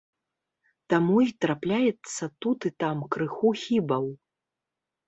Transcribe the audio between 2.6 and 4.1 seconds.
і там крыху хібаў.